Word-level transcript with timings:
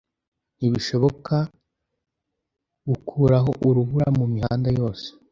ntibishoboka 0.57 1.35
gukuraho 2.89 3.49
urubura 3.67 4.07
mumihanda 4.17 4.69
yose 4.79 5.07